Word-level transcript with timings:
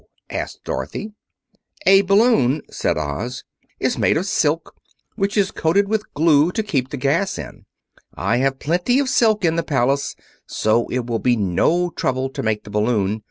asked 0.31 0.63
Dorothy. 0.63 1.11
"A 1.85 2.01
balloon," 2.01 2.63
said 2.71 2.97
Oz, 2.97 3.43
"is 3.79 3.99
made 3.99 4.17
of 4.17 4.25
silk, 4.25 4.73
which 5.15 5.37
is 5.37 5.51
coated 5.51 5.87
with 5.87 6.11
glue 6.15 6.51
to 6.53 6.63
keep 6.63 6.89
the 6.89 6.97
gas 6.97 7.37
in 7.37 7.45
it. 7.45 7.63
I 8.15 8.37
have 8.37 8.57
plenty 8.57 8.97
of 8.97 9.07
silk 9.09 9.45
in 9.45 9.57
the 9.57 9.63
Palace, 9.63 10.15
so 10.47 10.87
it 10.89 11.05
will 11.05 11.19
be 11.19 11.35
no 11.35 11.91
trouble 11.91 12.29
to 12.31 12.41
make 12.41 12.63
the 12.63 12.71
balloon. 12.71 13.19